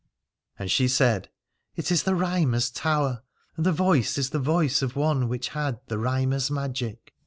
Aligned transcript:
And 0.57 0.71
she 0.71 0.87
said: 0.87 1.29
It 1.75 1.91
is 1.91 2.01
the 2.01 2.15
Rhymer's 2.15 2.71
Tower, 2.71 3.21
and 3.55 3.63
the 3.63 3.71
voice 3.71 4.17
is 4.17 4.31
the 4.31 4.39
voice 4.39 4.81
of 4.81 4.95
one 4.95 5.27
which 5.29 5.49
had 5.49 5.79
the 5.89 5.99
Rhymer's 5.99 6.49
magic. 6.49 7.13